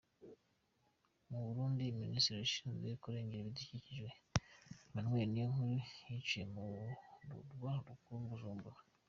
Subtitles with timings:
[1.29, 4.07] Mu Burundi ministri ushinzwe kurengera ibidukikije,
[4.87, 5.75] Emmanuel Niyonkuru,
[6.09, 6.63] yiciwe mu
[7.47, 8.79] murwa mukuru Bujumbura.